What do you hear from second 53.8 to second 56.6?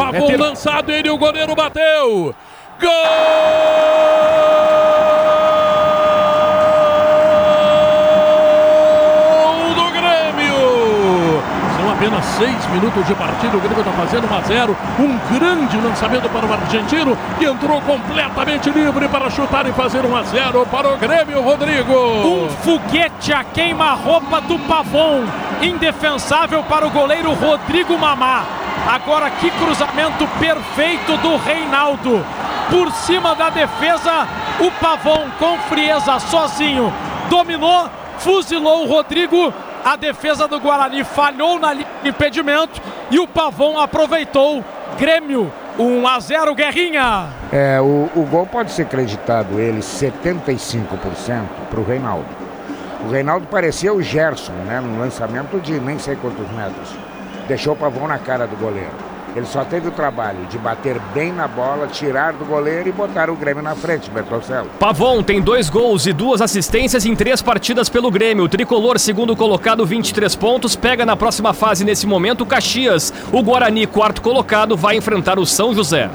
o Gerson, né, no lançamento de nem sei quantos